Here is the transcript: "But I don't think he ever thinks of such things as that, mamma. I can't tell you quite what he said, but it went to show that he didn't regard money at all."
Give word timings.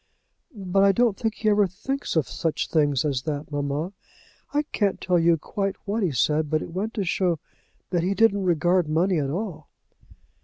"But 0.55 0.83
I 0.83 0.93
don't 0.93 1.15
think 1.15 1.35
he 1.35 1.49
ever 1.49 1.67
thinks 1.67 2.15
of 2.15 2.27
such 2.27 2.69
things 2.69 3.05
as 3.05 3.21
that, 3.21 3.51
mamma. 3.51 3.93
I 4.51 4.63
can't 4.71 4.99
tell 4.99 5.19
you 5.19 5.37
quite 5.37 5.75
what 5.85 6.01
he 6.01 6.09
said, 6.09 6.49
but 6.49 6.63
it 6.63 6.73
went 6.73 6.95
to 6.95 7.03
show 7.05 7.37
that 7.91 8.01
he 8.01 8.15
didn't 8.15 8.43
regard 8.45 8.89
money 8.89 9.19
at 9.19 9.29
all." 9.29 9.69